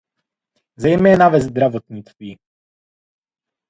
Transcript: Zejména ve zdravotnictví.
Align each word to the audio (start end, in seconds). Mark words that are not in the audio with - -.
Zejména 0.77 1.29
ve 1.29 1.39
zdravotnictví. 1.41 2.37